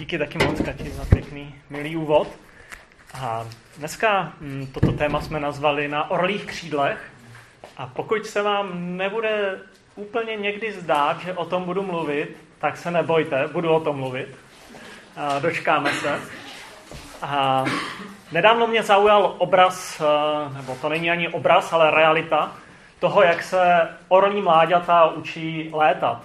[0.00, 2.28] Díky taky moc, Kati, za pěkný, milý úvod.
[3.14, 3.46] A
[3.78, 7.12] dneska hm, toto téma jsme nazvali na orlých křídlech.
[7.76, 9.58] A pokud se vám nebude
[9.94, 14.28] úplně někdy zdát, že o tom budu mluvit, tak se nebojte, budu o tom mluvit.
[15.16, 16.18] A dočkáme se.
[17.22, 17.64] A
[18.32, 22.52] nedávno mě zaujal obraz, eh, nebo to není ani obraz, ale realita
[22.98, 26.22] toho, jak se orlí mláďata učí létat.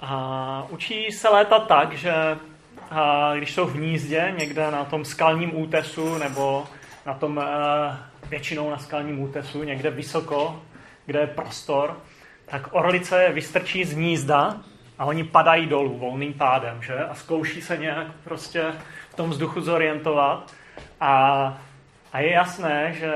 [0.00, 2.12] A učí se létat tak, že
[2.90, 6.64] a když jsou v hnízdě někde na tom skalním útesu nebo
[7.06, 7.96] na tom eh,
[8.28, 10.62] většinou na skalním útesu, někde vysoko,
[11.06, 11.96] kde je prostor,
[12.46, 14.56] tak orlice je vystrčí z hnízda
[14.98, 16.98] a oni padají dolů volným pádem, že?
[17.04, 18.72] A zkouší se nějak prostě
[19.10, 20.52] v tom vzduchu zorientovat.
[21.00, 21.58] A,
[22.12, 23.12] a je jasné, že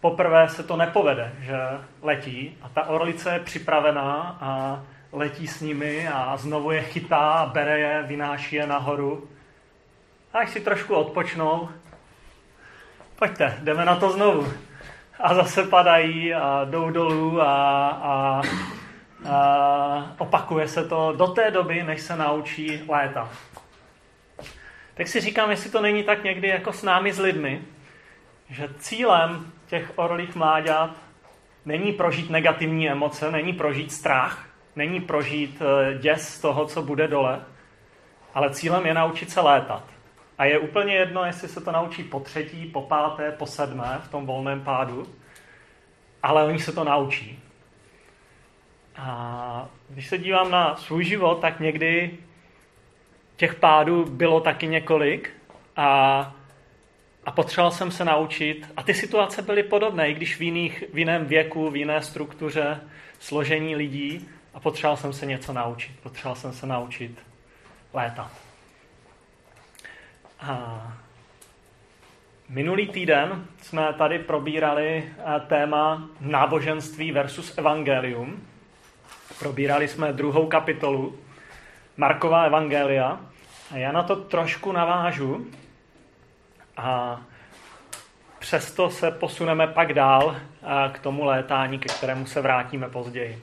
[0.00, 1.56] poprvé se to nepovede, že
[2.02, 4.82] letí a ta orlice je připravená a
[5.14, 9.28] letí s nimi a znovu je chytá, bere je, vynáší je nahoru.
[10.32, 11.68] A až si trošku odpočnou,
[13.16, 14.52] pojďte, jdeme na to znovu.
[15.20, 18.42] A zase padají a jdou dolů a, a,
[19.30, 23.30] a opakuje se to do té doby, než se naučí létat.
[24.94, 27.62] Tak si říkám, jestli to není tak někdy jako s námi s lidmi,
[28.50, 30.90] že cílem těch orlých mláďat
[31.64, 37.08] není prožít negativní emoce, není prožít strach, není prožít eh, děs z toho, co bude
[37.08, 37.40] dole,
[38.34, 39.84] ale cílem je naučit se létat.
[40.38, 44.08] A je úplně jedno, jestli se to naučí po třetí, po páté, po sedmé v
[44.08, 45.06] tom volném pádu,
[46.22, 47.38] ale oni se to naučí.
[48.96, 52.18] A když se dívám na svůj život, tak někdy
[53.36, 55.30] těch pádů bylo taky několik
[55.76, 56.34] a,
[57.26, 58.72] a potřeboval jsem se naučit.
[58.76, 62.80] A ty situace byly podobné, i když v, jiných, v jiném věku, v jiné struktuře,
[63.18, 66.00] složení lidí, a potřeboval jsem se něco naučit.
[66.02, 67.22] Potřeboval jsem se naučit
[67.92, 68.30] létat.
[70.40, 70.82] A
[72.48, 78.42] minulý týden jsme tady probírali eh, téma náboženství versus evangelium.
[79.38, 81.18] Probírali jsme druhou kapitolu
[81.96, 83.20] Marková evangelia.
[83.70, 85.46] A já na to trošku navážu
[86.76, 87.20] a
[88.38, 93.42] přesto se posuneme pak dál eh, k tomu létání, ke kterému se vrátíme později.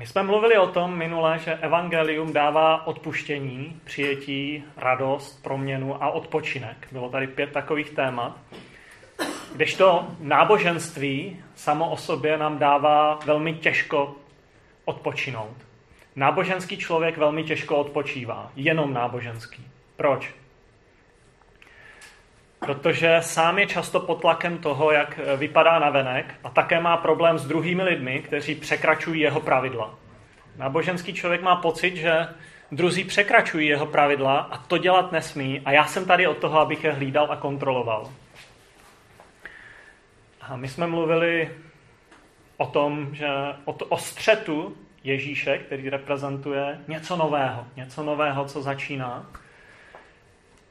[0.00, 6.88] My jsme mluvili o tom minule, že evangelium dává odpuštění, přijetí, radost, proměnu a odpočinek.
[6.92, 8.38] Bylo tady pět takových témat.
[9.56, 14.14] Kdežto náboženství samo o sobě nám dává velmi těžko
[14.84, 15.56] odpočinout.
[16.16, 18.52] Náboženský člověk velmi těžko odpočívá.
[18.56, 19.66] Jenom náboženský.
[19.96, 20.34] Proč?
[22.60, 27.38] Protože sám je často pod tlakem toho, jak vypadá na venek a také má problém
[27.38, 29.94] s druhými lidmi, kteří překračují jeho pravidla.
[30.56, 32.28] Náboženský člověk má pocit, že
[32.72, 36.84] druzí překračují jeho pravidla a to dělat nesmí a já jsem tady od toho, abych
[36.84, 38.10] je hlídal a kontroloval.
[40.40, 41.50] A my jsme mluvili
[42.56, 43.28] o tom, že
[43.64, 49.26] o, to, o střetu Ježíše, který reprezentuje něco nového, něco nového, co začíná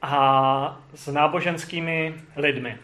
[0.01, 2.77] a s náboženskými lidmi.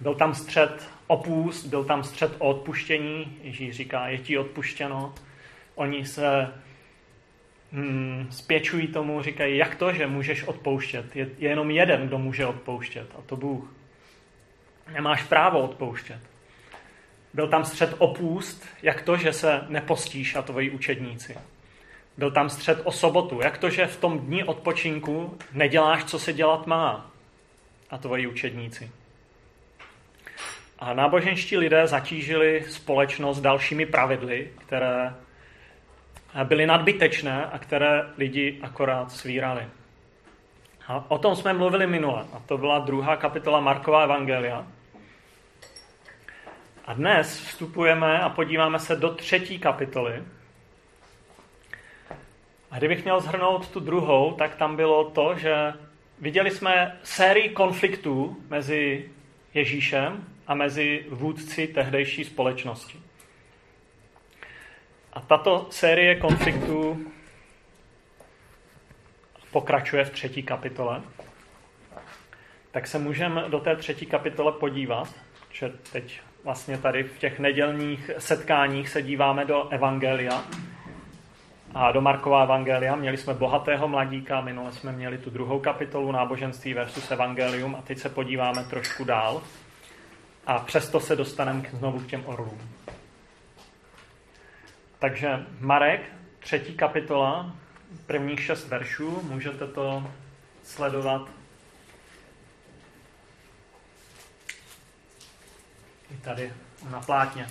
[0.00, 3.38] Byl tam střed opůst, byl tam střed o odpuštění.
[3.42, 5.14] Ježíš říká, je ti odpuštěno.
[5.74, 6.52] Oni se
[7.72, 11.16] hmm, spěčují tomu, říkají, jak to, že můžeš odpouštět.
[11.16, 13.72] Je, je jenom jeden, kdo může odpouštět, a to Bůh.
[14.92, 16.20] Nemáš právo odpouštět.
[17.34, 21.36] Byl tam střed opůst, jak to, že se nepostíš a tvoji učedníci.
[22.20, 23.40] Byl tam střed o sobotu.
[23.42, 27.10] Jak to, že v tom dní odpočinku neděláš, co se dělat má?
[27.90, 28.90] A tvoji učedníci.
[30.78, 35.14] A náboženští lidé zatížili společnost dalšími pravidly, které
[36.44, 39.66] byly nadbytečné a které lidi akorát svírali.
[40.88, 42.24] A o tom jsme mluvili minule.
[42.32, 44.66] A to byla druhá kapitola Markova Evangelia.
[46.86, 50.22] A dnes vstupujeme a podíváme se do třetí kapitoly,
[52.70, 55.72] a kdybych měl zhrnout tu druhou, tak tam bylo to, že
[56.20, 59.10] viděli jsme sérii konfliktů mezi
[59.54, 62.98] Ježíšem a mezi vůdci tehdejší společnosti.
[65.12, 67.06] A tato série konfliktů
[69.50, 71.02] pokračuje v třetí kapitole.
[72.70, 75.14] Tak se můžeme do té třetí kapitole podívat,
[75.52, 80.44] že teď vlastně tady v těch nedělních setkáních se díváme do Evangelia,
[81.74, 82.96] a do Markova Evangelia.
[82.96, 87.98] Měli jsme bohatého mladíka, minule jsme měli tu druhou kapitolu náboženství versus Evangelium a teď
[87.98, 89.42] se podíváme trošku dál
[90.46, 92.60] a přesto se dostaneme znovu k těm orlům.
[94.98, 96.00] Takže Marek,
[96.38, 97.52] třetí kapitola,
[98.06, 100.10] prvních šest veršů, můžete to
[100.62, 101.28] sledovat
[106.10, 106.52] i tady
[106.90, 107.46] na plátně.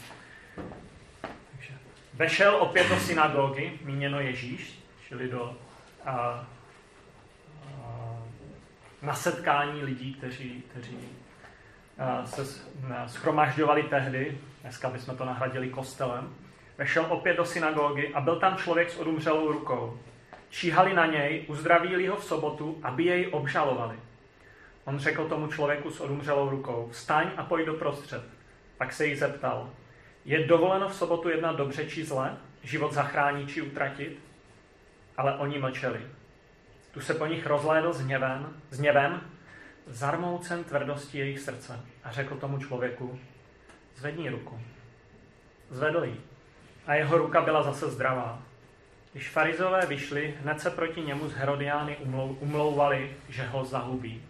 [2.19, 5.57] Vešel opět do synagogy, míněno Ježíš, čili do
[6.05, 6.45] a, a,
[9.01, 10.97] na setkání lidí, kteří, kteří
[11.99, 12.45] a, se
[13.07, 16.35] schromažďovali tehdy, dneska bychom to nahradili kostelem,
[16.77, 19.99] vešel opět do synagogy a byl tam člověk s odumřelou rukou.
[20.49, 23.95] Číhali na něj, uzdravili ho v sobotu, aby jej obžalovali.
[24.85, 28.23] On řekl tomu člověku s odumřelou rukou, vstaň a pojď do prostřed.
[28.77, 29.69] Pak se jí zeptal,
[30.25, 34.19] je dovoleno v sobotu jednat dobře či zle, život zachránit či utratit?
[35.17, 35.99] Ale oni mlčeli.
[36.91, 39.21] Tu se po nich rozlédl s hněvem, s hněvem
[39.87, 43.19] zarmoucen tvrdosti jejich srdce a řekl tomu člověku,
[43.95, 44.61] zvedni ruku.
[45.69, 46.21] Zvedl ji
[46.87, 48.41] a jeho ruka byla zase zdravá.
[49.11, 51.97] Když farizové vyšli, hned se proti němu z Herodiány
[52.39, 54.23] umlouvali, že ho zahubí.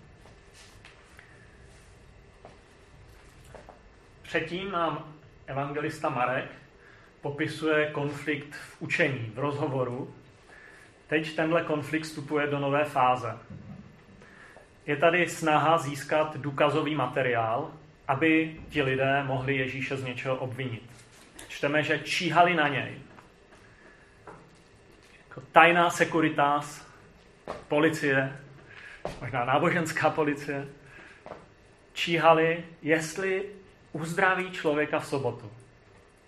[4.22, 5.14] Předtím nám
[5.50, 6.51] evangelista Marek
[7.22, 10.13] popisuje konflikt v učení, v rozhovoru.
[11.07, 13.38] Teď tenhle konflikt vstupuje do nové fáze.
[14.86, 17.72] Je tady snaha získat důkazový materiál,
[18.07, 20.90] aby ti lidé mohli Ježíše z něčeho obvinit.
[21.48, 22.98] Čteme, že číhali na něj.
[25.30, 26.88] Jako tajná sekuritas,
[27.68, 28.38] policie,
[29.22, 30.68] možná náboženská policie,
[31.94, 33.45] číhali, jestli
[33.92, 35.52] uzdraví člověka v sobotu.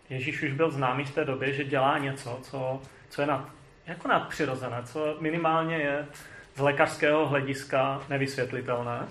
[0.10, 3.50] Ježíš už byl známý v té době, že dělá něco, co, co je nad,
[3.86, 6.08] jako nadpřirozené, co minimálně je
[6.56, 9.08] z lékařského hlediska nevysvětlitelné.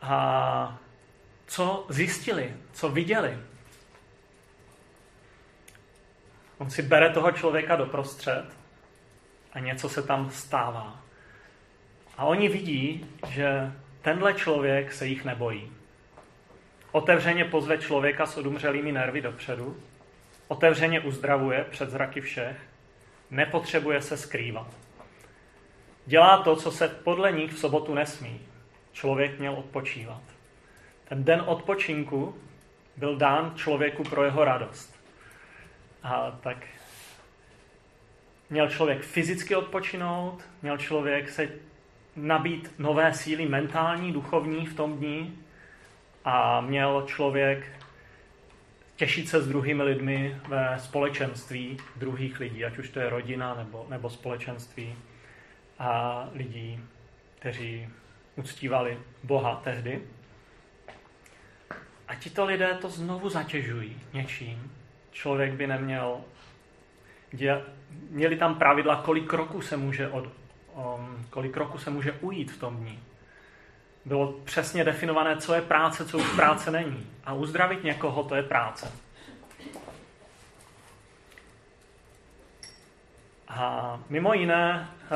[0.00, 0.78] A
[1.46, 3.38] co zjistili, co viděli.
[6.58, 8.44] On si bere toho člověka doprostřed
[9.52, 11.00] a něco se tam stává.
[12.16, 15.77] A oni vidí, že tenhle člověk se jich nebojí.
[16.92, 19.76] Otevřeně pozve člověka s odumřelými nervy dopředu,
[20.48, 22.56] otevřeně uzdravuje před zraky všech,
[23.30, 24.66] nepotřebuje se skrývat.
[26.06, 28.40] Dělá to, co se podle nich v sobotu nesmí.
[28.92, 30.22] Člověk měl odpočívat.
[31.08, 32.34] Ten den odpočinku
[32.96, 34.94] byl dán člověku pro jeho radost.
[36.02, 36.56] A tak
[38.50, 41.48] měl člověk fyzicky odpočinout, měl člověk se
[42.16, 45.38] nabít nové síly mentální, duchovní v tom dní
[46.28, 47.72] a měl člověk
[48.96, 53.86] těšit se s druhými lidmi ve společenství druhých lidí, ať už to je rodina nebo,
[53.88, 54.94] nebo společenství
[55.78, 56.80] a lidí,
[57.38, 57.88] kteří
[58.36, 60.02] uctívali Boha tehdy.
[62.08, 64.72] A tito lidé to znovu zatěžují něčím.
[65.12, 66.20] Člověk by neměl...
[68.10, 70.24] Měli tam pravidla, kolik kroků se může, od,
[70.74, 73.07] um, kolik kroků se může ujít v tom dní.
[74.08, 77.06] Bylo přesně definované, co je práce, co už práce není.
[77.24, 78.92] A uzdravit někoho, to je práce.
[83.48, 85.14] A mimo jiné, eh,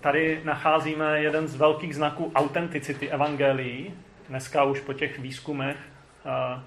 [0.00, 3.94] tady nacházíme jeden z velkých znaků autenticity evangelií,
[4.28, 6.60] dneska už po těch výzkumech eh,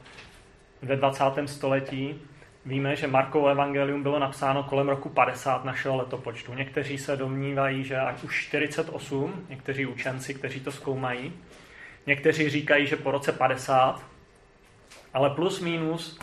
[0.81, 1.47] ve 20.
[1.47, 2.21] století.
[2.65, 6.53] Víme, že Markovo evangelium bylo napsáno kolem roku 50 našeho letopočtu.
[6.53, 11.33] Někteří se domnívají, že až už 48, někteří učenci, kteří to zkoumají.
[12.07, 14.03] Někteří říkají, že po roce 50,
[15.13, 16.19] ale plus minus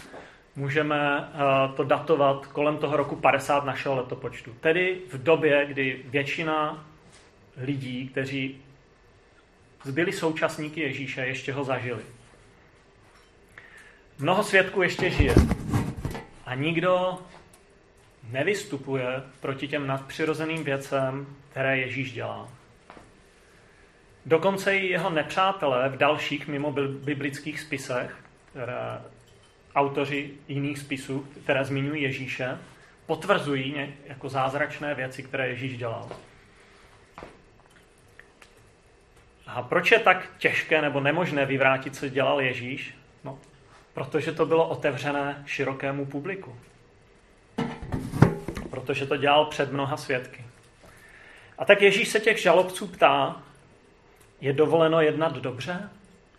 [0.57, 4.55] můžeme eh, to datovat kolem toho roku 50 našeho letopočtu.
[4.61, 6.87] Tedy v době, kdy většina
[7.57, 8.62] lidí, kteří
[9.85, 12.03] zbyli současníky Ježíše, ještě ho zažili.
[14.19, 15.35] Mnoho svědků ještě žije.
[16.47, 17.19] A nikdo
[18.31, 22.49] nevystupuje proti těm nadpřirozeným věcem, které Ježíš dělá.
[24.26, 28.17] Dokonce i jeho nepřátelé v dalších mimo biblických spisech,
[28.50, 29.00] které
[29.75, 32.59] autoři jiných spisů, které zmiňují Ježíše,
[33.07, 36.09] potvrzují jako zázračné věci, které Ježíš dělal.
[39.47, 42.95] A proč je tak těžké nebo nemožné vyvrátit, co dělal Ježíš?
[43.25, 43.38] No,
[43.95, 46.57] protože to bylo otevřené širokému publiku.
[48.71, 50.45] Protože to dělal před mnoha svědky.
[51.59, 53.43] A tak Ježíš se těch žalobců ptá,
[54.42, 55.90] je dovoleno jednat dobře?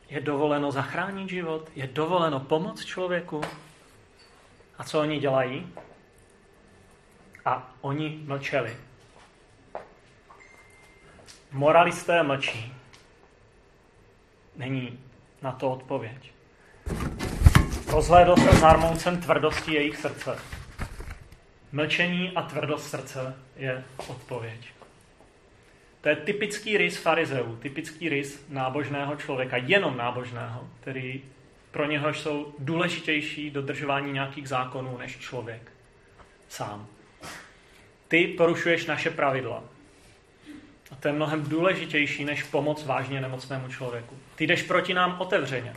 [0.10, 1.69] Je dovoleno zachránit život?
[1.75, 3.41] Je dovoleno pomoct člověku?
[4.77, 5.74] A co oni dělají?
[7.45, 8.77] A oni mlčeli.
[11.51, 12.74] Moralisté mlčí.
[14.55, 15.00] Není
[15.41, 16.31] na to odpověď.
[17.88, 20.39] Rozhlédl se zarmoucen tvrdosti jejich srdce.
[21.72, 24.74] Mlčení a tvrdost srdce je odpověď.
[26.03, 31.22] To je typický rys farizeů, typický rys nábožného člověka, jenom nábožného, který
[31.72, 35.72] pro něho jsou důležitější dodržování nějakých zákonů než člověk
[36.50, 36.88] sám.
[38.07, 39.63] Ty porušuješ naše pravidla.
[40.91, 44.17] A to je mnohem důležitější než pomoc vážně nemocnému člověku.
[44.36, 45.74] Ty jdeš proti nám otevřeně.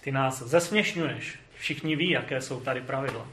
[0.00, 1.38] Ty nás zesměšňuješ.
[1.56, 3.26] Všichni ví, jaké jsou tady pravidla.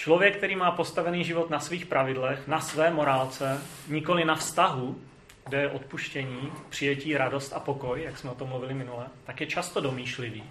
[0.00, 5.00] Člověk, který má postavený život na svých pravidlech, na své morálce, nikoli na vztahu,
[5.46, 9.46] kde je odpuštění, přijetí, radost a pokoj, jak jsme o tom mluvili minule, tak je
[9.46, 10.44] často domýšlivý,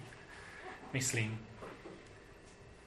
[0.92, 1.38] myslím.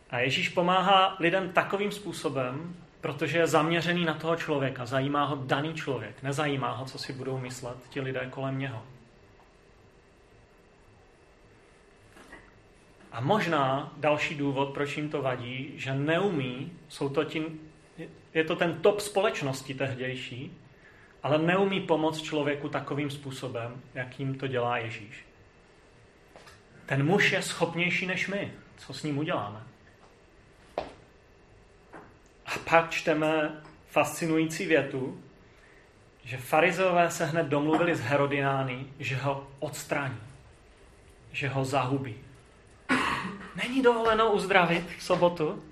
[0.10, 4.86] A Ježíš pomáhá lidem takovým způsobem, protože je zaměřený na toho člověka.
[4.86, 8.84] Zajímá ho daný člověk, nezajímá ho, co si budou myslet ti lidé kolem něho.
[13.14, 17.60] A možná další důvod, proč jim to vadí, že neumí, jsou to tím,
[18.34, 20.58] je to ten top společnosti tehdější,
[21.24, 25.26] ale neumí pomoct člověku takovým způsobem, jakým to dělá Ježíš.
[26.86, 28.52] Ten muž je schopnější než my.
[28.78, 29.64] Co s ním uděláme?
[32.46, 35.24] A pak čteme fascinující větu,
[36.24, 40.20] že farizeové se hned domluvili s Herodiány, že ho odstraní,
[41.32, 42.23] že ho zahubí.
[43.56, 45.64] Není dovoleno uzdravit v sobotu,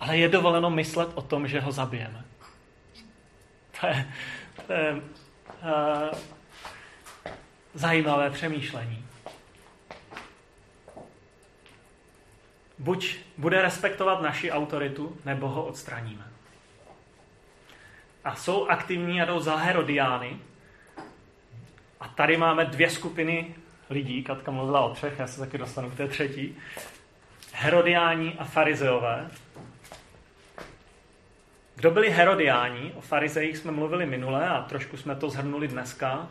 [0.00, 2.24] ale je dovoleno myslet o tom, že ho zabijeme.
[3.80, 4.12] To je,
[4.66, 5.00] to je uh,
[7.74, 9.04] zajímavé přemýšlení.
[12.78, 16.24] Buď bude respektovat naši autoritu, nebo ho odstraníme.
[18.24, 20.38] A jsou aktivní a jdou za Herodiány.
[22.00, 23.54] A tady máme dvě skupiny
[23.90, 26.56] lidí, Katka mluvila o třech, já se taky dostanu k té třetí.
[27.52, 29.30] Herodiáni a farizeové.
[31.74, 32.92] Kdo byli Herodiáni?
[32.94, 36.28] O farizejích jsme mluvili minule a trošku jsme to zhrnuli dneska.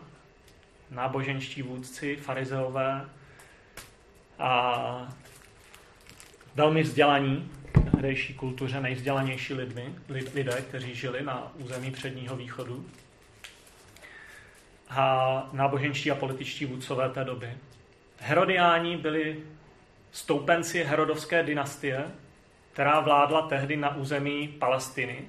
[0.92, 3.06] Náboženští vůdci, farizeové
[4.40, 5.14] a
[6.56, 9.96] velmi vzdělaní v tehdejší kultuře, nejvzdělanější lidmi,
[10.34, 12.86] lidé, kteří žili na území předního východu
[14.90, 17.58] a náboženští a političtí vůdcové té doby.
[18.20, 19.44] Herodiáni byli
[20.12, 22.06] stoupenci Herodovské dynastie,
[22.74, 25.28] která vládla tehdy na území Palestiny.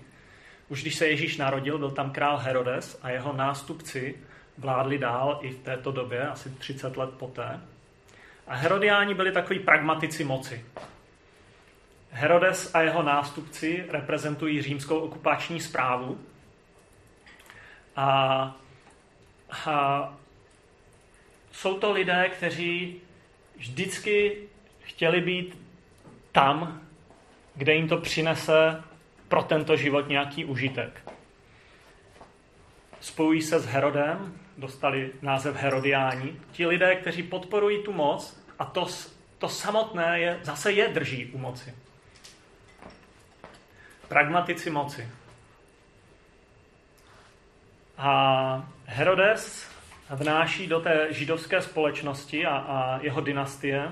[0.68, 4.14] Už když se Ježíš narodil, byl tam král Herodes a jeho nástupci
[4.58, 7.60] vládli dál i v této době, asi 30 let poté.
[8.46, 10.64] A Herodiáni byli takový pragmatici moci.
[12.10, 16.18] Herodes a jeho nástupci reprezentují římskou okupační zprávu
[17.96, 18.56] a
[19.50, 20.14] a
[21.52, 23.00] jsou to lidé, kteří
[23.56, 24.42] vždycky
[24.80, 25.58] chtěli být
[26.32, 26.82] tam,
[27.54, 28.84] kde jim to přinese
[29.28, 31.12] pro tento život nějaký užitek.
[33.00, 36.36] Spojují se s Herodem, dostali název Herodiáni.
[36.52, 38.86] Ti lidé, kteří podporují tu moc a to,
[39.38, 41.74] to samotné je, zase je drží u moci.
[44.08, 45.08] Pragmatici moci.
[47.98, 49.66] A Herodes
[50.10, 53.88] vnáší do té židovské společnosti a, a jeho dynastie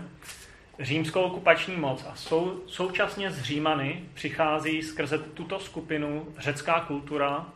[0.80, 7.46] římskou okupační moc a sou, současně z Římany přichází skrze tuto skupinu řecká kultura,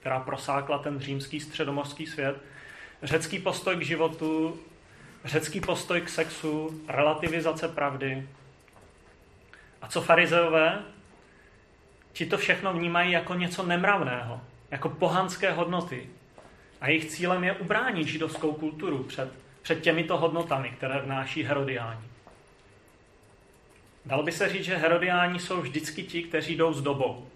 [0.00, 2.36] která prosákla ten římský středomorský svět,
[3.02, 4.60] řecký postoj k životu,
[5.24, 8.28] řecký postoj k sexu, relativizace pravdy.
[9.82, 10.78] A co farizeové?
[12.12, 16.08] Ti to všechno vnímají jako něco nemravného, jako pohanské hodnoty.
[16.80, 19.32] A jejich cílem je ubránit židovskou kulturu před,
[19.62, 22.06] před těmito hodnotami, které vnáší Herodiáni.
[24.06, 27.28] Dalo by se říct, že Herodiáni jsou vždycky ti, kteří jdou s dobou.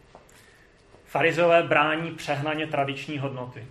[1.06, 3.66] Farizové brání přehnaně tradiční hodnoty.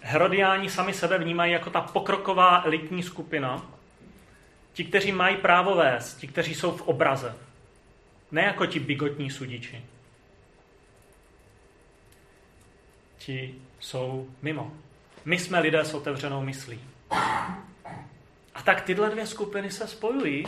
[0.00, 3.66] Herodiáni sami sebe vnímají jako ta pokroková elitní skupina,
[4.72, 7.36] ti, kteří mají právo vést, ti, kteří jsou v obraze.
[8.32, 9.84] Ne jako ti bigotní sudiči.
[13.24, 14.72] ti jsou mimo.
[15.24, 16.80] My jsme lidé s otevřenou myslí.
[18.54, 20.44] A tak tyhle dvě skupiny se spojují,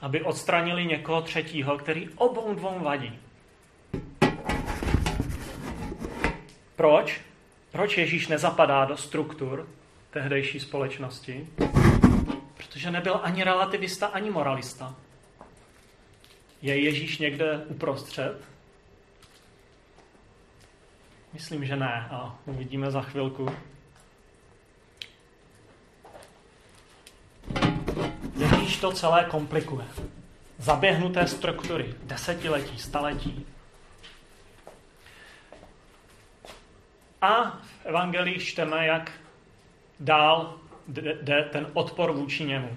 [0.00, 3.18] aby odstranili někoho třetího, který obou dvou vadí.
[6.76, 7.20] Proč?
[7.72, 9.68] Proč Ježíš nezapadá do struktur
[10.10, 11.48] tehdejší společnosti?
[12.56, 14.94] Protože nebyl ani relativista, ani moralista.
[16.62, 18.51] Je Ježíš někde uprostřed?
[21.32, 23.48] Myslím, že ne a uvidíme za chvilku.
[28.36, 29.84] Ježíš to celé komplikuje.
[30.58, 33.46] zaběhnuté struktury, desetiletí, staletí.
[37.20, 39.12] A v Evangelii čteme, jak
[40.00, 40.58] dál
[41.22, 42.76] jde ten odpor vůči němu.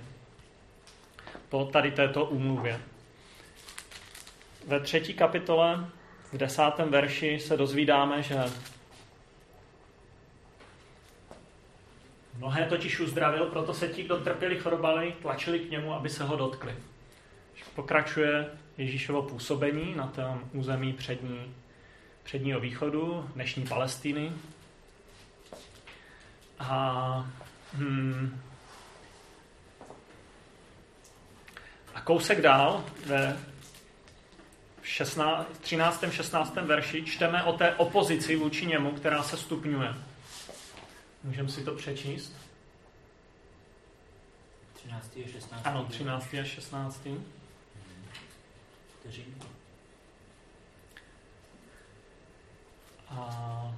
[1.50, 2.82] Po tady této úmluvě.
[4.68, 5.90] Ve třetí kapitole,
[6.36, 8.36] v desátém verši se dozvídáme, že
[12.38, 16.36] mnohé totiž uzdravil, proto se ti, kdo trpěli chorobami, tlačili k němu, aby se ho
[16.36, 16.76] dotkli.
[17.76, 21.56] Pokračuje Ježíšovo působení na tom území přední,
[22.24, 24.32] předního východu, dnešní Palestiny.
[26.60, 27.30] A,
[27.74, 28.42] hmm,
[31.94, 33.38] a kousek dál ve
[34.86, 36.04] 16, 13.
[36.12, 36.56] 16.
[36.56, 39.94] verši čteme o té opozici vůči němu, která se stupňuje.
[41.24, 42.34] Můžeme si to přečíst?
[44.74, 45.18] 13.
[45.26, 45.62] a 16.
[45.68, 46.34] Ano, 13.
[46.42, 47.08] a 16.
[49.00, 49.26] Kteří?
[53.10, 53.76] A...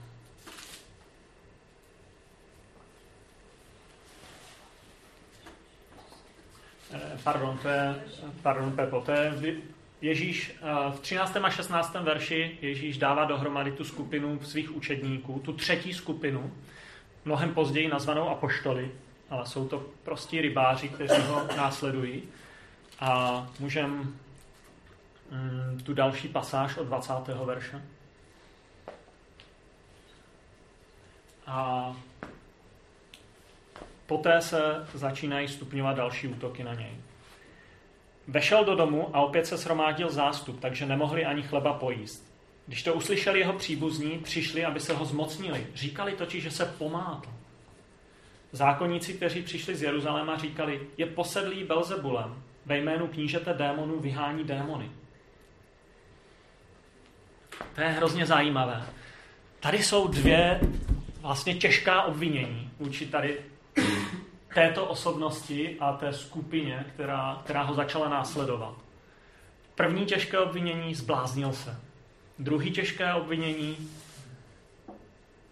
[7.24, 8.04] Pardon, to je,
[8.42, 9.32] pardon, Pepo, to je
[10.02, 11.38] Ježíš eh, v 13.
[11.38, 11.94] a 16.
[11.94, 16.54] verši Ježíš dává dohromady tu skupinu svých učedníků, tu třetí skupinu,
[17.26, 18.92] mnohem později nazvanou apoštoly,
[19.30, 22.24] ale jsou to prostí rybáři, kteří ho následují.
[23.00, 24.14] A můžeme mm,
[25.84, 27.14] tu další pasáž od 20.
[27.46, 27.82] verše.
[31.48, 31.96] A
[34.06, 36.92] poté se začínají stupňovat další útoky na něj.
[38.28, 42.34] Vešel do domu a opět se sromáždil zástup, takže nemohli ani chleba pojíst.
[42.68, 45.68] Když to uslyšeli jeho příbuzní, přišli, aby se ho zmocnili.
[45.76, 47.30] Říkali totiž, že se pomátl.
[48.52, 54.92] Zákonníci, kteří přišli z Jeruzaléma, říkali, je posedlý Belzebulem, ve jménu knížete démonů vyhání démony.
[57.76, 58.86] To je hrozně zajímavé.
[59.60, 60.60] Tady jsou dvě
[61.22, 63.38] vlastně těžká obvinění vůči tady
[64.58, 68.76] této osobnosti a té skupině, která, která ho začala následovat.
[69.76, 71.80] První těžké obvinění zbláznil se.
[72.40, 73.90] Druhý těžké obvinění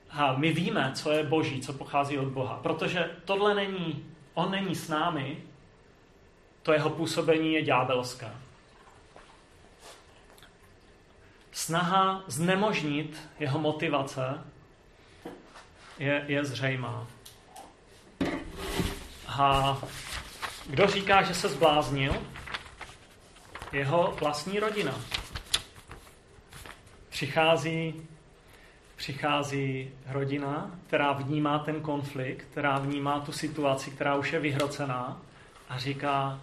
[0.10, 2.60] a my víme, co je boží, co pochází od Boha.
[2.64, 5.38] Protože tohle není, on není s námi,
[6.64, 8.32] to jeho působení je ďábelské.
[11.52, 14.42] Snaha znemožnit jeho motivace
[16.00, 17.08] je, je zřejmá.
[19.40, 19.78] A
[20.70, 22.16] kdo říká, že se zbláznil?
[23.72, 24.96] Jeho vlastní rodina.
[27.10, 28.08] Přichází,
[28.96, 35.22] přichází rodina, která vnímá ten konflikt, která vnímá tu situaci, která už je vyhrocená
[35.70, 36.40] a říká,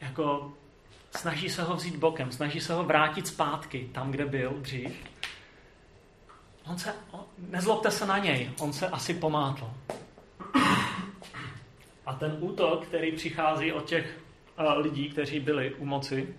[0.00, 0.52] jako
[1.16, 4.92] snaží se ho vzít bokem, snaží se ho vrátit zpátky tam, kde byl dřív.
[6.66, 9.70] On se, on, nezlobte se na něj, on se asi pomátl.
[12.06, 14.18] A ten útok, který přichází od těch
[14.58, 16.34] uh, lidí, kteří byli u moci,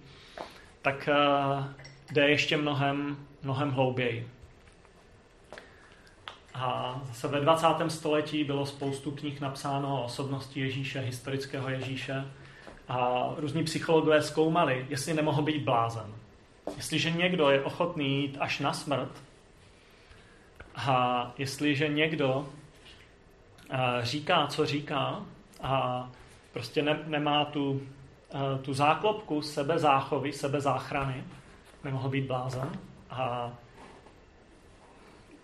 [0.81, 1.65] tak uh,
[2.11, 4.27] jde ještě mnohem, mnohem hlouběji.
[6.53, 7.67] A zase ve 20.
[7.87, 12.25] století bylo spoustu knih napsáno o osobnosti Ježíše, historického Ježíše.
[12.87, 16.13] A různí psychologové zkoumali, jestli nemohl být blázen.
[16.77, 19.11] Jestliže někdo je ochotný jít až na smrt,
[20.75, 22.47] a jestliže někdo
[24.01, 25.25] říká, co říká,
[25.63, 26.09] a
[26.53, 27.81] prostě ne, nemá tu,
[28.61, 31.23] tu záklopku sebezáchovy, sebezáchrany,
[31.83, 32.69] nemohl být blázen.
[33.09, 33.51] A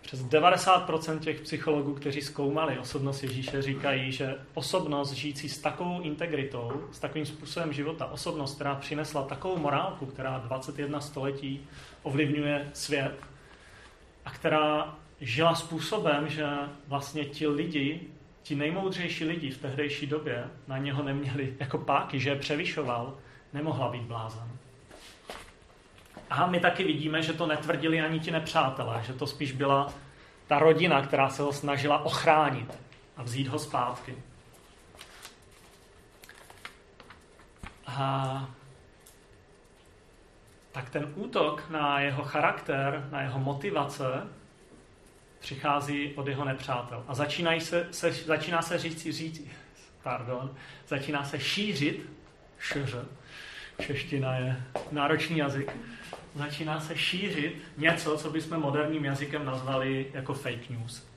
[0.02, 6.84] přes 90% těch psychologů, kteří zkoumali osobnost Ježíše, říkají, že osobnost žijící s takovou integritou,
[6.92, 11.68] s takovým způsobem života, osobnost, která přinesla takovou morálku, která 21 století
[12.04, 13.16] ovlivňuje svět
[14.26, 16.48] a která žila způsobem, že
[16.88, 18.10] vlastně ti lidi,
[18.50, 23.18] ti nejmoudřejší lidi v tehdejší době na něho neměli jako páky, že je převyšoval,
[23.54, 24.52] nemohla být blázen.
[26.30, 29.94] A my taky vidíme, že to netvrdili ani ti nepřátelé, že to spíš byla
[30.48, 32.78] ta rodina, která se ho snažila ochránit
[33.18, 34.18] a vzít ho zpátky.
[37.88, 38.50] A
[40.72, 44.28] tak ten útok na jeho charakter, na jeho motivace,
[45.40, 47.04] přichází od jeho nepřátel.
[47.08, 49.42] A začínají se, se, začíná se říct, říct,
[50.04, 50.56] pardon,
[50.88, 52.10] začíná se šířit,
[52.60, 53.06] šeře,
[53.82, 55.76] čeština je náročný jazyk,
[56.36, 61.08] začíná se šířit něco, co bychom moderním jazykem nazvali jako fake news.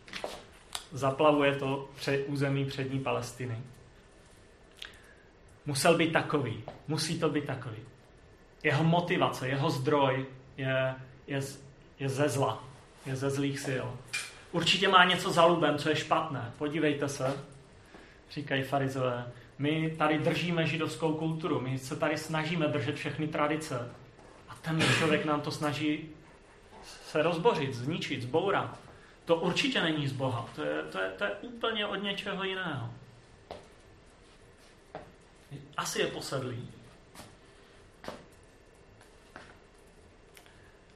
[0.93, 3.59] Zaplavuje to pře- území přední Palestiny.
[5.67, 6.65] Musel být takový.
[6.89, 7.77] Musí to být takový.
[8.63, 10.95] Jeho motivace, jeho zdroj je,
[11.27, 11.41] je,
[11.99, 12.65] je ze zla,
[13.07, 13.87] je ze zlých sil.
[14.53, 16.53] Určitě má něco za lubem, co je špatné.
[16.59, 17.35] Podívejte se,
[18.31, 19.33] říkají farizové.
[19.59, 23.91] My tady držíme židovskou kulturu, my se tady snažíme držet všechny tradice.
[24.49, 26.09] A ten člověk nám to snaží
[26.85, 28.79] se rozbořit, zničit, zbourat.
[29.25, 30.49] To určitě není z Boha.
[30.55, 32.91] To je, to je, to je úplně od něčeho jiného.
[35.77, 36.69] Asi je posedlý.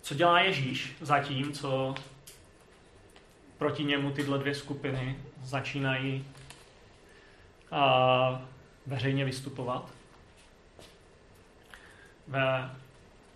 [0.03, 1.95] Co dělá Ježíš zatím, co
[3.59, 6.25] proti němu tyhle dvě skupiny začínají
[7.71, 8.43] a
[8.87, 9.91] veřejně vystupovat?
[12.29, 12.71] Ve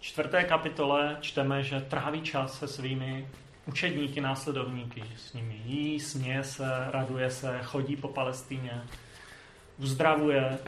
[0.00, 3.28] čtvrté kapitole čteme, že tráví čas se svými
[3.66, 8.83] učedníky, následovníky, s nimi jí, směje se, raduje se, chodí po Palestíně,
[9.78, 10.59] uzdravuje,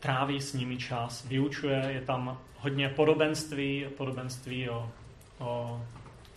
[0.00, 4.90] tráví s nimi čas, vyučuje, je tam hodně podobenství, podobenství o,
[5.38, 5.82] o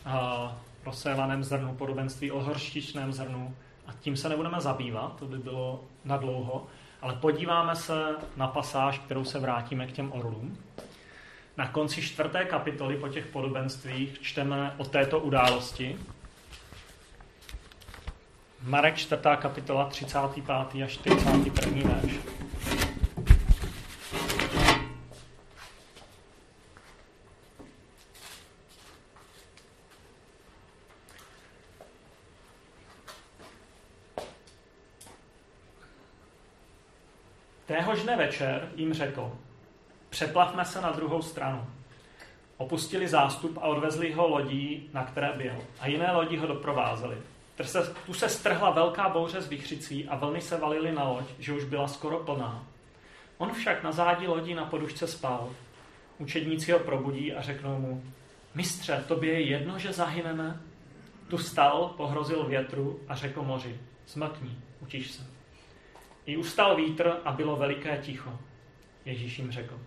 [0.06, 3.56] a, rozsévaném zrnu, podobenství o horštičném zrnu
[3.88, 6.67] a tím se nebudeme zabývat, to by bylo nadlouho,
[7.02, 10.58] ale podíváme se na pasáž, kterou se vrátíme k těm orlům.
[11.58, 15.98] Na konci čtvrté kapitoly po těch podobenstvích čteme o této události.
[18.63, 20.50] Marek čtvrtá kapitola 35.
[20.84, 21.93] až 41.
[21.93, 22.44] verš.
[38.06, 39.32] Dne večer jim řekl,
[40.10, 41.65] přeplavme se na druhou stranu.
[42.58, 45.56] Opustili zástup a odvezli ho lodí, na které byl.
[45.80, 47.18] A jiné lodi ho doprovázely.
[48.06, 51.63] Tu se strhla velká bouře s vychřicí a vlny se valily na loď, že už
[51.63, 52.63] byla skoro plná.
[53.38, 55.50] On však na zádi lodí na podušce spal.
[56.18, 58.04] Učedníci ho probudí a řeknou mu,
[58.56, 60.62] mistře, tobě je jedno, že zahyneme?
[61.28, 65.35] Tu stal, pohrozil větru a řekl moři, smrkni, utiš se.
[66.26, 68.40] I ustal vítr a bylo veliké ticho.
[69.06, 69.80] Ježíš jim řekl,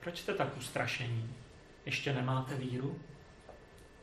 [0.00, 1.34] proč jste tak ustrašení?
[1.86, 2.98] Ještě nemáte víru?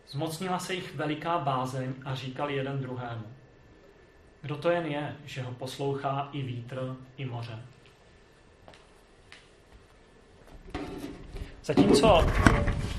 [0.08, 3.24] Zmocnila se jich veliká bázeň a říkali jeden druhému.
[4.42, 7.60] Kdo to jen je, že ho poslouchá i vítr, i moře?
[11.64, 12.28] Zatímco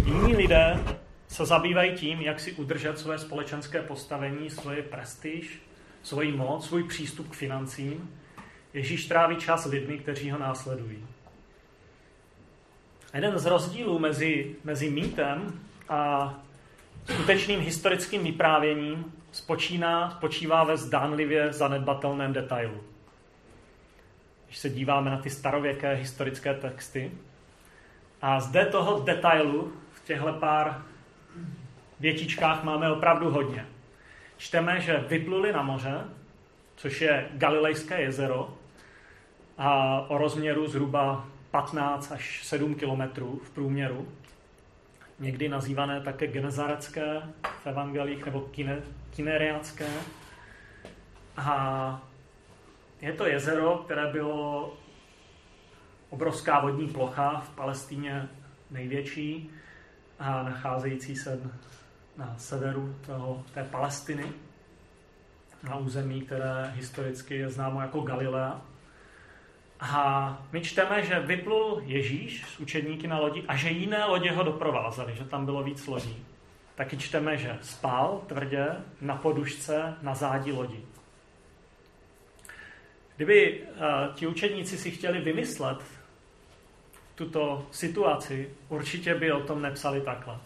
[0.04, 0.84] jiní lidé
[1.28, 5.62] se zabývají tím, jak si udržet své společenské postavení, svoje prestiž,
[6.02, 8.20] svoji moc, svůj přístup k financím,
[8.74, 11.06] Ježíš tráví čas lidmi, kteří ho následují.
[13.14, 16.34] Jeden z rozdílů mezi, mezi mýtem a
[17.12, 22.84] skutečným historickým vyprávěním spočíná, spočívá ve zdánlivě zanedbatelném detailu.
[24.46, 27.12] Když se díváme na ty starověké historické texty,
[28.22, 30.82] a zde toho detailu v těchto pár
[32.00, 33.66] větičkách máme opravdu hodně.
[34.36, 36.00] Čteme, že vypluli na moře,
[36.76, 38.58] což je Galilejské jezero,
[39.58, 44.08] a o rozměru zhruba 15 až 7 kilometrů v průměru,
[45.18, 47.22] někdy nazývané také genezarecké
[47.62, 49.86] v evangelích nebo kine, kineriacké.
[51.36, 52.02] A
[53.00, 54.72] je to jezero, které bylo
[56.10, 58.28] obrovská vodní plocha v Palestíně
[58.70, 59.50] největší
[60.18, 61.40] a nacházející se
[62.16, 64.32] na severu toho, té Palestiny,
[65.62, 68.60] na území, které historicky je známo jako Galilea.
[69.84, 74.42] A my čteme, že vyplul Ježíš s učedníky na lodi a že jiné lodě ho
[74.42, 76.26] doprovázely, že tam bylo víc lodí.
[76.74, 78.66] Taky čteme, že spál tvrdě
[79.00, 80.80] na podušce na zádi lodi.
[83.16, 85.78] Kdyby uh, ti učedníci si chtěli vymyslet
[87.14, 90.38] tuto situaci, určitě by o tom nepsali takhle.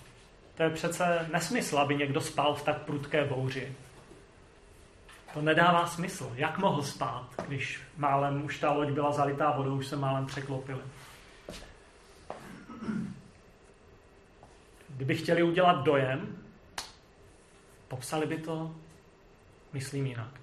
[0.54, 3.72] To je přece nesmysl, aby někdo spal v tak prudké bouři.
[5.34, 6.32] To nedává smysl.
[6.34, 10.80] Jak mohl spát, když málem už ta loď byla zalitá vodou, už se málem překlopili.
[14.88, 16.36] Kdyby chtěli udělat dojem,
[17.88, 18.74] popsali by to,
[19.72, 20.40] myslím jinak.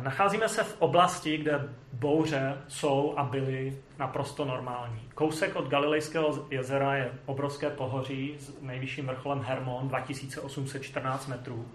[0.00, 5.08] Nacházíme se v oblasti, kde bouře jsou a byly naprosto normální.
[5.14, 11.68] Kousek od Galilejského jezera je obrovské pohoří s nejvyšším vrcholem Hermon, 2814 metrů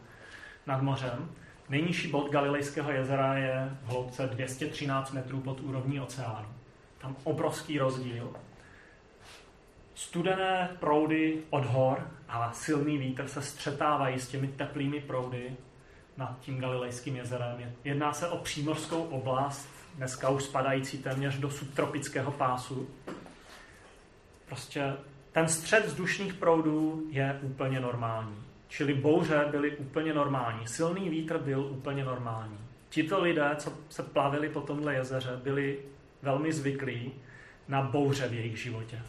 [0.68, 1.32] nad mořem.
[1.70, 6.48] Nejnižší bod Galilejského jezera je v hloubce 213 metrů pod úrovní oceánu.
[6.98, 8.34] Tam obrovský rozdíl.
[9.96, 15.56] Studené proudy od hor a silný vítr se střetávají s těmi teplými proudy
[16.18, 17.74] nad tím Galilejským jezerem.
[17.84, 22.90] Jedná se o přímořskou oblast, dneska už spadající téměř do subtropického pásu.
[24.46, 24.94] Prostě
[25.32, 28.51] ten střed vzdušných proudů je úplně normální.
[28.72, 30.68] Čili bouře byly úplně normální.
[30.68, 32.58] Silný vítr byl úplně normální.
[32.90, 35.80] Tito lidé, co se plavili po tomhle jezeře, byli
[36.22, 37.12] velmi zvyklí
[37.68, 39.00] na bouře v jejich životě.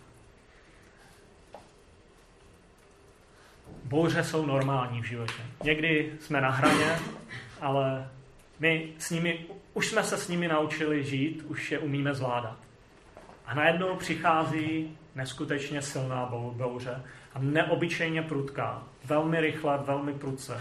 [3.84, 5.42] Bouře jsou normální v životě.
[5.64, 6.98] Někdy jsme na hraně,
[7.60, 8.08] ale
[8.60, 12.56] my s nimi, už jsme se s nimi naučili žít, už je umíme zvládat.
[13.46, 17.02] A najednou přichází neskutečně silná bouře
[17.34, 18.82] a neobyčejně prudká.
[19.04, 20.60] Velmi rychle, velmi prudce.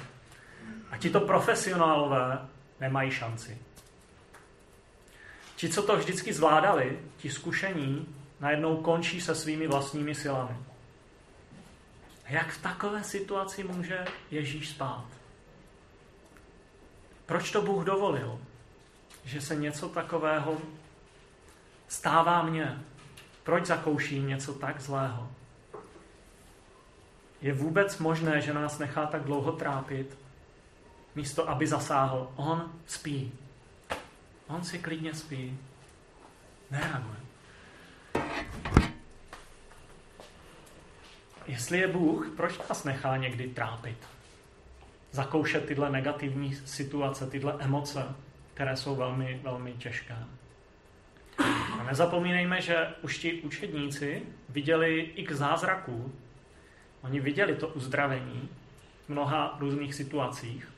[0.91, 2.39] A tito profesionálové
[2.79, 3.57] nemají šanci.
[5.55, 10.55] Ti, co to vždycky zvládali, ti zkušení, najednou končí se svými vlastními silami.
[12.29, 15.05] Jak v takové situaci může Ježíš spát?
[17.25, 18.39] Proč to Bůh dovolil?
[19.23, 20.57] Že se něco takového
[21.87, 22.83] stává mně.
[23.43, 25.31] Proč zakouším něco tak zlého?
[27.41, 30.17] Je vůbec možné, že nás nechá tak dlouho trápit,
[31.15, 32.31] místo aby zasáhl?
[32.35, 33.31] On spí.
[34.47, 35.57] On si klidně spí.
[36.71, 37.17] Nereaguje.
[41.47, 43.97] Jestli je Bůh, proč nás nechá někdy trápit?
[45.11, 48.15] Zakoušet tyhle negativní situace, tyhle emoce,
[48.53, 50.15] které jsou velmi, velmi těžké.
[51.79, 56.13] A nezapomínejme, že už ti učedníci viděli i k zázraků.
[57.03, 58.49] Oni viděli to uzdravení
[59.05, 60.71] v mnoha různých situacích.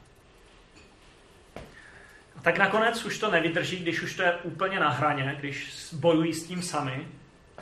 [2.35, 6.33] A tak nakonec už to nevydrží, když už to je úplně na hraně, když bojují
[6.33, 7.07] s tím sami,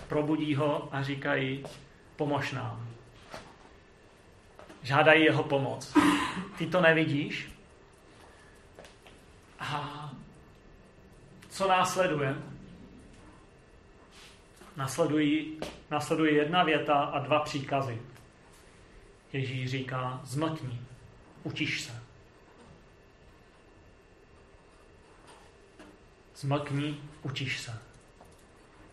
[0.07, 1.65] probudí ho a říkají,
[2.15, 2.87] pomož nám.
[4.83, 5.97] Žádají jeho pomoc.
[6.57, 7.51] Ty to nevidíš?
[9.59, 10.11] A
[11.49, 12.35] co následuje?
[14.77, 15.59] Nasledují,
[15.91, 18.01] nasleduje jedna věta a dva příkazy.
[19.33, 20.81] Ježíš říká, zmlkni,
[21.43, 22.03] utiš se.
[26.35, 27.81] Zmlkni, utiš se.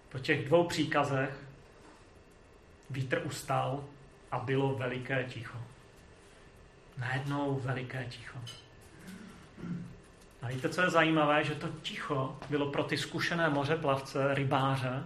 [0.08, 1.44] Po těch dvou příkazech
[2.90, 3.84] vítr ustál
[4.30, 5.58] a bylo veliké ticho.
[6.98, 8.38] Najednou veliké ticho.
[10.42, 11.44] A víte, co je zajímavé?
[11.44, 15.04] Že to ticho bylo pro ty zkušené mořeplavce, rybáře,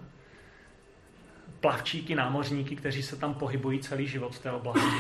[1.63, 4.97] plavčíky, námořníky, kteří se tam pohybují celý život v té oblasti,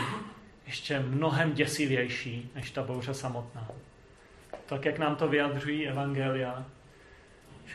[0.66, 3.68] ještě mnohem děsivější než ta bouře samotná.
[4.66, 6.64] Tak, jak nám to vyjadřují evangelia,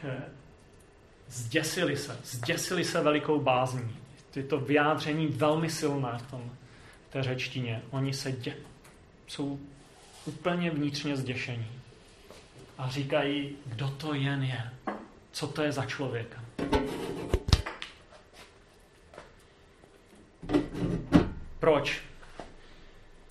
[0.02, 0.18] že
[1.30, 3.98] zděsili se, zděsili se velikou bázní.
[4.36, 6.52] Je to vyjádření velmi silné v, tom,
[7.10, 7.82] v té řečtině.
[7.90, 8.56] Oni se dě,
[9.28, 9.60] jsou
[10.26, 11.68] úplně vnitřně zděšení.
[12.78, 14.72] A říkají, kdo to jen je.
[15.32, 16.42] Co to je za člověka.
[21.60, 22.02] Proč?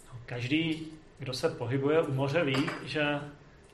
[0.07, 0.87] No, každý,
[1.19, 3.21] kdo se pohybuje u moře, ví, že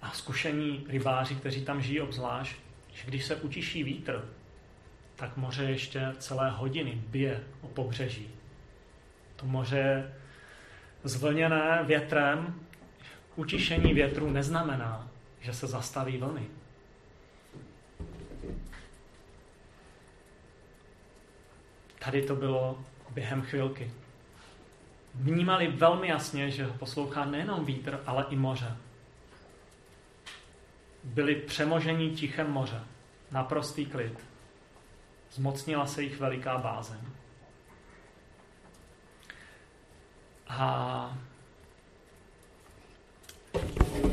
[0.03, 2.57] a zkušení rybáři, kteří tam žijí obzvlášť,
[2.93, 4.29] že když se utiší vítr,
[5.17, 8.29] tak moře ještě celé hodiny bije o pobřeží.
[9.37, 10.15] To moře je
[11.05, 12.61] zvlněné větrem.
[13.37, 15.09] Utišení větru neznamená,
[15.41, 16.47] že se zastaví vlny.
[21.99, 23.91] Tady to bylo během chvilky
[25.15, 28.77] vnímali velmi jasně, že ho poslouchá nejenom vítr, ale i moře.
[31.05, 32.81] Byli přemožení tichem moře.
[33.31, 34.25] Naprostý klid.
[35.33, 37.01] Zmocnila se jich veliká bázeň.
[40.49, 41.19] A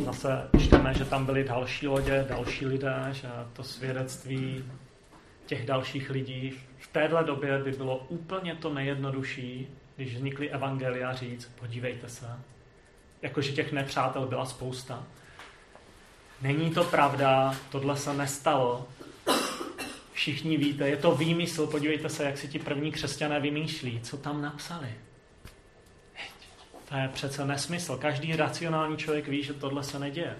[0.05, 4.65] zase čteme, že tam byly další lodě, další lidé, že to svědectví
[5.45, 9.67] těch dalších lidí v téhle době by bylo úplně to nejjednodušší,
[9.99, 12.27] když vznikly evangelia, říct, podívejte se,
[13.21, 15.03] jakože těch nepřátel byla spousta.
[16.41, 18.87] Není to pravda, tohle se nestalo.
[20.13, 24.41] Všichni víte, je to výmysl, podívejte se, jak si ti první křesťané vymýšlí, co tam
[24.41, 24.93] napsali.
[26.89, 27.97] To je přece nesmysl.
[27.97, 30.37] Každý racionální člověk ví, že tohle se neděje.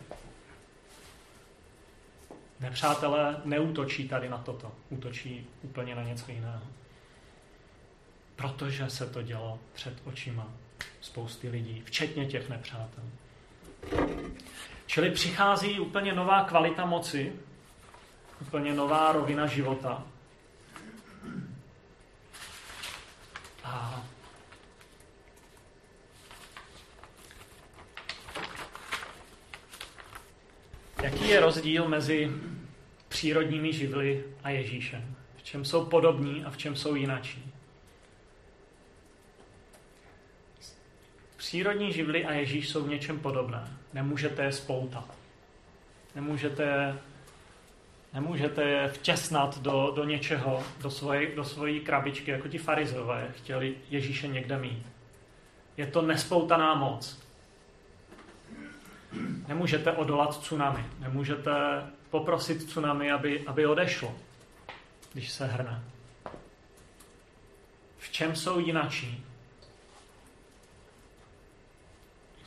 [2.59, 4.71] Nepřátelé neútočí tady na toto.
[4.89, 6.78] Útočí úplně na něco jiného
[8.39, 10.47] protože se to dělo před očima
[11.01, 13.03] spousty lidí, včetně těch nepřátel.
[14.85, 17.33] Čili přichází úplně nová kvalita moci,
[18.41, 20.03] úplně nová rovina života.
[23.63, 24.05] A
[31.03, 32.31] jaký je rozdíl mezi
[33.07, 35.15] přírodními živly a Ježíšem?
[35.37, 37.58] V čem jsou podobní a v čem jsou jinačí?
[41.49, 43.67] Přírodní živly a Ježíš jsou v něčem podobné.
[43.93, 45.05] Nemůžete je spoutat.
[46.15, 46.97] Nemůžete je,
[48.13, 53.75] nemůžete je vtěsnat do, do něčeho, do svojí, do svojí krabičky, jako ti farizové chtěli
[53.89, 54.85] Ježíše někde mít.
[55.77, 57.19] Je to nespoutaná moc.
[59.47, 60.85] Nemůžete odolat tsunami.
[60.99, 61.51] Nemůžete
[62.09, 64.15] poprosit tsunami, aby, aby odešlo,
[65.13, 65.83] když se hrne.
[67.97, 69.28] V čem jsou jinačí?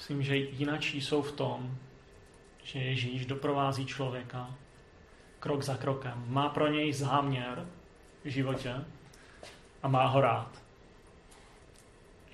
[0.02, 1.78] Myslím, že jinačí jsou v tom,
[2.64, 4.54] že Ježíš doprovází člověka
[5.40, 6.24] krok za krokem.
[6.26, 7.66] Má pro něj záměr
[8.24, 8.74] v životě
[9.82, 10.62] a má ho rád.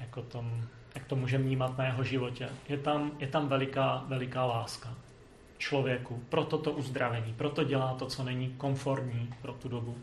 [0.00, 0.62] Jako tom,
[0.94, 2.48] jak to může vnímat na jeho životě.
[2.68, 4.94] Je tam, je tam veliká, veliká láska
[5.58, 7.34] člověku pro toto uzdravení.
[7.34, 9.98] Proto dělá to, co není komfortní pro tu dobu.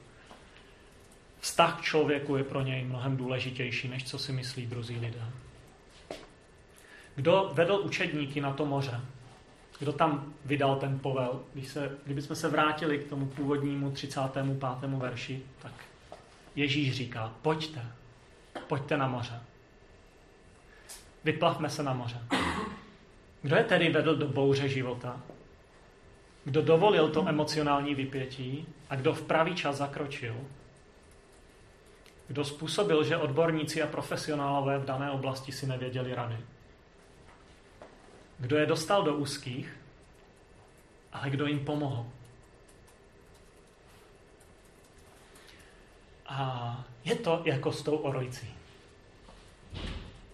[1.39, 5.31] Vztah k člověku je pro něj mnohem důležitější, než co si myslí druzí lidé.
[7.15, 9.01] Kdo vedl učedníky na to moře?
[9.79, 11.41] Kdo tam vydal ten povel?
[11.53, 14.45] Když se, kdybychom se vrátili k tomu původnímu 35.
[14.89, 15.71] verši, tak
[16.55, 17.85] Ježíš říká, pojďte,
[18.67, 19.41] pojďte na moře.
[21.23, 22.21] Vyplavme se na moře.
[23.41, 25.21] Kdo je tedy vedl do bouře života?
[26.43, 30.35] Kdo dovolil to emocionální vypětí a kdo v pravý čas zakročil?
[32.27, 36.37] Kdo způsobil, že odborníci a profesionálové v dané oblasti si nevěděli rady?
[38.39, 39.77] Kdo je dostal do úzkých,
[41.13, 42.05] ale kdo jim pomohl?
[46.27, 48.53] A je to jako s tou orlicí.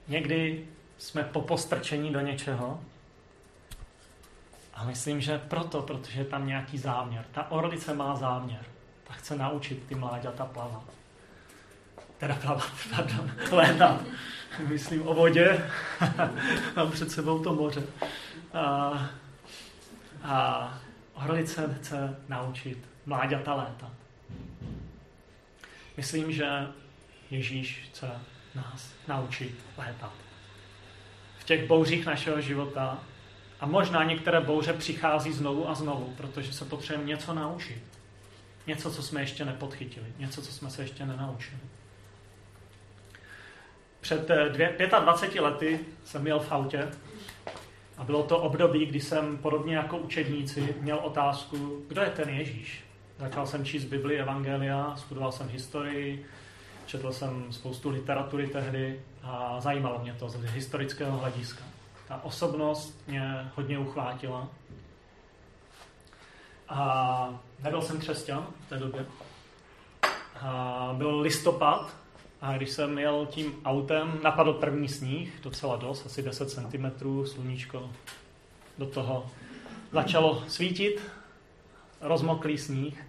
[0.08, 2.82] Někdy jsme po postrčení do něčeho
[4.74, 7.26] a myslím, že proto, protože je tam nějaký záměr.
[7.32, 8.66] Ta orlice má záměr.
[9.04, 10.84] Ta chce naučit ty mláďata plavat.
[12.18, 14.02] Teda plavat, pardon, létat.
[14.60, 15.70] Myslím o vodě.
[16.76, 17.84] Mám před sebou to moře.
[18.54, 19.10] A,
[20.24, 20.82] a
[21.14, 23.92] orlice chce naučit mláďata létat.
[25.98, 26.68] Myslím, že
[27.32, 28.12] Ježíš chce
[28.56, 30.14] nás naučit létat.
[31.40, 33.00] V těch bouřích našeho života
[33.60, 37.84] a možná některé bouře přichází znovu a znovu, protože se potřebujeme něco naučit.
[38.68, 40.06] Něco, co jsme ještě nepodchytili.
[40.18, 41.60] Něco, co jsme se ještě nenaučili.
[44.02, 46.88] Před eh, dvě, 25 lety jsem měl v autě
[47.98, 52.84] a bylo to období, kdy jsem podobně jako učedníci měl otázku, kdo je ten Ježíš.
[53.20, 56.26] Začal jsem číst Bibli, Evangelia, studoval jsem historii,
[56.86, 61.64] četl jsem spoustu literatury tehdy a zajímalo mě to z historického hlediska
[62.12, 64.48] ta osobnost mě hodně uchvátila.
[66.70, 69.06] A nebyl jsem křesťan v té době.
[70.42, 71.96] A byl listopad
[72.41, 76.91] a když jsem jel tím autem, napadl první sníh, docela dost, asi 10 cm,
[77.25, 77.89] sluníčko
[78.77, 79.25] do toho
[79.91, 81.01] začalo svítit,
[82.01, 83.08] rozmoklý sníh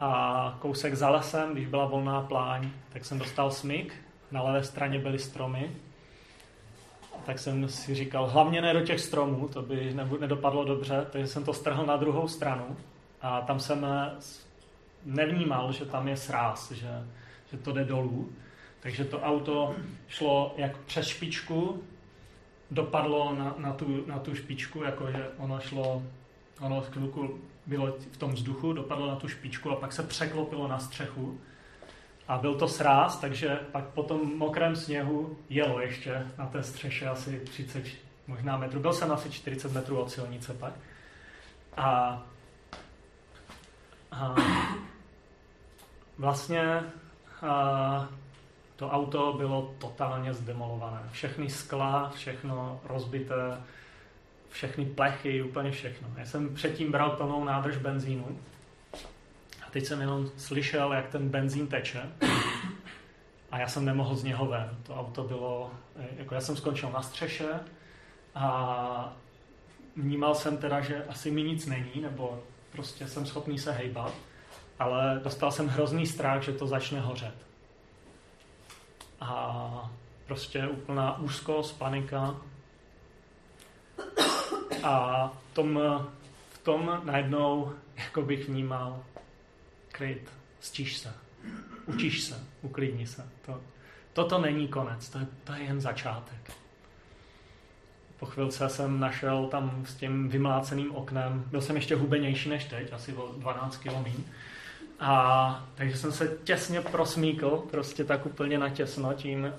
[0.00, 3.94] a kousek za lesem, když byla volná pláň, tak jsem dostal smyk,
[4.30, 5.70] na levé straně byly stromy
[7.26, 11.44] tak jsem si říkal, hlavně ne do těch stromů, to by nedopadlo dobře, takže jsem
[11.44, 12.76] to strhl na druhou stranu
[13.22, 14.10] a tam jsem eh,
[15.04, 17.04] nevnímal, že tam je sráz, že,
[17.50, 18.32] že to jde dolů.
[18.82, 19.74] Takže to auto
[20.08, 21.82] šlo jak přes špičku,
[22.70, 26.02] dopadlo na, na, tu, na tu špičku, jakože ono šlo,
[26.60, 30.78] ono chvilku bylo v tom vzduchu, dopadlo na tu špičku a pak se překlopilo na
[30.78, 31.40] střechu
[32.28, 37.08] a byl to sráz, takže pak po tom mokrém sněhu jelo ještě na té střeše
[37.08, 37.84] asi 30,
[38.26, 38.80] možná metrů.
[38.80, 40.72] Byl jsem asi 40 metrů od silnice pak.
[41.76, 42.22] A,
[44.12, 44.34] a
[46.18, 46.80] vlastně
[47.42, 48.08] a,
[48.82, 51.00] to auto bylo totálně zdemolované.
[51.12, 53.60] Všechny skla, všechno rozbité,
[54.48, 56.08] všechny plechy, úplně všechno.
[56.16, 58.38] Já jsem předtím bral plnou nádrž benzínu
[59.72, 62.02] teď jsem jenom slyšel, jak ten benzín teče
[63.50, 64.68] a já jsem nemohl z něho ven.
[64.82, 65.70] To auto bylo,
[66.16, 67.60] jako já jsem skončil na střeše
[68.34, 69.16] a
[69.96, 74.12] vnímal jsem teda, že asi mi nic není, nebo prostě jsem schopný se hejbat,
[74.78, 77.34] ale dostal jsem hrozný strach, že to začne hořet.
[79.22, 79.90] A
[80.26, 82.36] prostě úplná úzkost, panika.
[84.82, 85.80] A v tom,
[86.52, 89.02] v tom najednou jako bych vnímal,
[89.92, 91.14] klid, stíš se,
[91.86, 93.28] učíš se, uklidni se.
[93.46, 93.60] To,
[94.12, 96.52] toto není konec, to je, to je jen začátek.
[98.18, 102.92] Po chvilce jsem našel tam s tím vymláceným oknem, byl jsem ještě hubenější než teď,
[102.92, 104.24] asi o 12 km
[105.02, 109.52] A takže jsem se těsně prosmíkl, prostě tak úplně natěsno tím,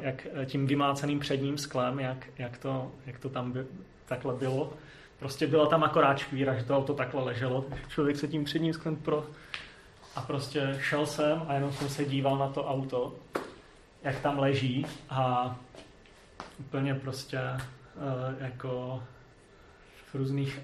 [0.00, 3.66] jak, tím vymáceným předním sklem, jak, jak, to, jak to tam by,
[4.06, 4.72] takhle bylo.
[5.18, 8.96] Prostě byla tam akorát škvíra, že to auto takhle leželo, člověk se tím předním sklem
[8.96, 9.26] pro...
[10.16, 13.14] A prostě šel jsem a jenom jsem se díval na to auto,
[14.02, 15.56] jak tam leží a
[16.58, 19.02] úplně prostě uh, jako
[20.12, 20.60] v různých,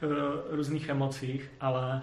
[0.50, 2.02] různých emocích, ale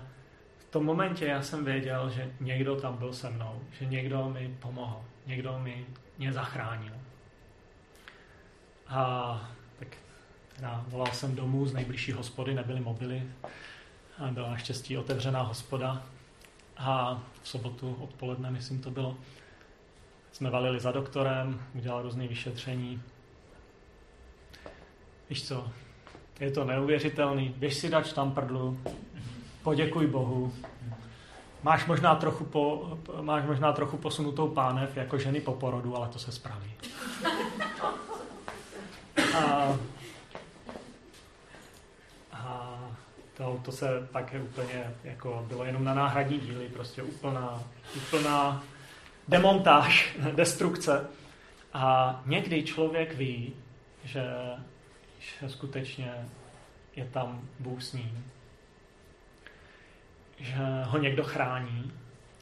[0.70, 5.02] tom momentě já jsem věděl, že někdo tam byl se mnou, že někdo mi pomohl,
[5.26, 5.86] někdo mi
[6.18, 6.94] mě zachránil.
[8.88, 9.88] A tak
[10.56, 13.24] teda volal jsem domů z nejbližší hospody, nebyly mobily,
[14.18, 16.04] a byla naštěstí otevřená hospoda.
[16.78, 19.18] A v sobotu odpoledne, myslím, to bylo,
[20.32, 23.02] jsme valili za doktorem, udělal různé vyšetření.
[25.30, 25.68] Víš co,
[26.40, 27.54] je to neuvěřitelný.
[27.58, 28.80] Běž si dát štamprdlu,
[29.64, 30.54] poděkuj Bohu.
[31.64, 36.20] Máš možná trochu, po, máš možná trochu posunutou pánev jako ženy po porodu, ale to
[36.20, 36.74] se spraví.
[39.38, 39.78] A,
[42.34, 42.80] a
[43.38, 47.64] to, to se také úplně jako bylo jenom na náhradní díly, prostě úplná,
[47.96, 48.64] úplná
[49.28, 51.08] demontáž, destrukce.
[51.74, 53.54] A někdy člověk ví,
[54.04, 54.24] že,
[55.20, 56.14] že skutečně
[56.96, 58.26] je tam Bůh s ním.
[60.40, 61.92] Že ho někdo chrání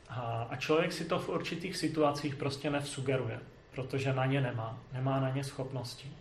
[0.09, 3.39] a, a člověk si to v určitých situacích prostě nevsugeruje,
[3.71, 6.11] protože na ně nemá, nemá na ně schopnosti.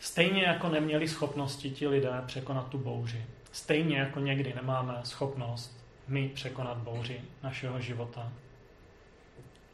[0.00, 3.26] Stejně jako neměli schopnosti ti lidé překonat tu bouři.
[3.52, 5.78] Stejně jako někdy nemáme schopnost
[6.08, 8.32] my překonat bouři našeho života.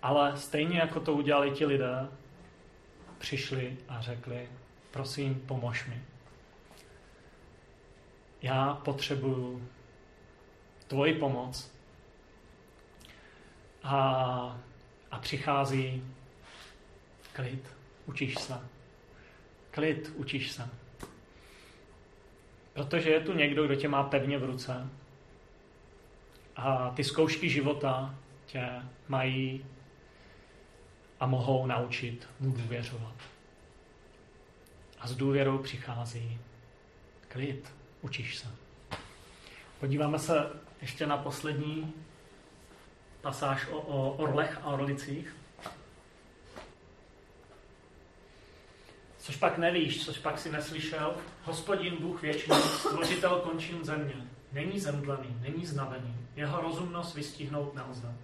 [0.02, 2.08] Ale stejně jako to udělali ti lidé,
[3.18, 4.48] přišli a řekli,
[4.90, 6.02] prosím, pomož mi.
[8.44, 9.68] Já potřebuju
[10.88, 11.72] tvoji pomoc.
[13.82, 13.96] A,
[15.10, 16.04] a přichází
[17.32, 17.76] klid,
[18.06, 18.60] učíš se.
[19.70, 20.68] Klid, učíš se.
[22.72, 24.88] Protože je tu někdo, kdo tě má pevně v ruce.
[26.56, 28.14] A ty zkoušky života
[28.46, 28.68] tě
[29.08, 29.66] mají
[31.20, 33.14] a mohou naučit mu důvěřovat.
[34.98, 36.40] A s důvěrou přichází
[37.28, 38.48] klid, učíš se.
[39.80, 40.50] Podíváme se
[40.82, 41.92] ještě na poslední
[43.20, 45.36] pasáž o, o orlech a orlicích.
[49.18, 54.14] Což pak nevíš, což pak si neslyšel, hospodin Bůh věčný, stvořitel končin země,
[54.52, 58.14] není zemdlený, není znavený, jeho rozumnost vystihnout nelze.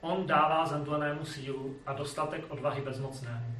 [0.00, 3.58] On dává zemdlenému sílu a dostatek odvahy bezmocnému.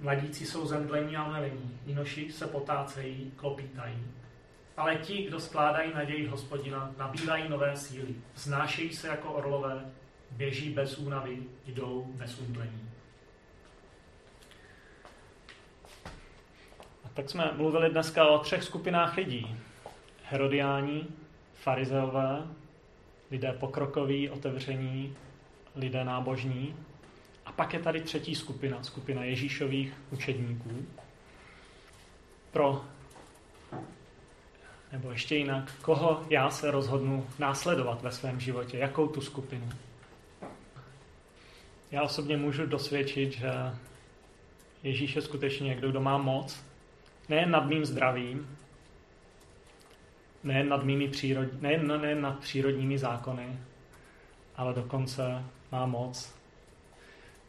[0.00, 4.23] Mladíci jsou zemdlení a nelení, jinoši se potácejí, klopítají.
[4.76, 9.90] Ale ti, kdo skládají naději hospodina, nabírají nové síly, znášejí se jako orlové,
[10.30, 12.90] běží bez únavy, jdou bez umdlení.
[17.04, 19.56] A tak jsme mluvili dneska o třech skupinách lidí.
[20.24, 21.06] Herodiáni,
[21.54, 22.42] farizeové,
[23.30, 25.16] lidé pokrokoví, otevření,
[25.76, 26.76] lidé nábožní.
[27.46, 30.86] A pak je tady třetí skupina, skupina Ježíšových učedníků.
[32.50, 32.84] Pro,
[34.94, 39.68] nebo ještě jinak, koho já se rozhodnu následovat ve svém životě, jakou tu skupinu.
[41.90, 43.50] Já osobně můžu dosvědčit, že
[44.82, 46.64] Ježíš je skutečně někdo, kdo má moc,
[47.28, 48.58] nejen nad mým zdravím,
[50.44, 53.58] nejen nad, mými přírod, nejen, nejen nad přírodními zákony,
[54.56, 56.34] ale dokonce má moc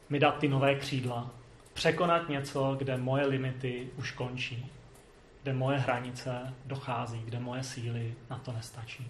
[0.10, 1.32] mi dát ty nové křídla,
[1.74, 4.72] překonat něco, kde moje limity už končí,
[5.46, 9.08] kde moje hranice dochází, kde moje síly na to nestačí.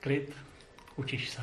[0.00, 0.36] Klid,
[0.96, 1.42] učíš se.